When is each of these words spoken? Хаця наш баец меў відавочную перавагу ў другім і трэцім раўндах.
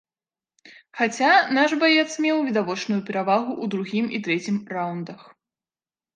Хаця 1.01 1.29
наш 1.57 1.71
баец 1.83 2.05
меў 2.25 2.37
відавочную 2.47 2.99
перавагу 3.11 3.51
ў 3.63 3.75
другім 3.75 4.05
і 4.19 4.25
трэцім 4.31 4.55
раўндах. 4.77 5.21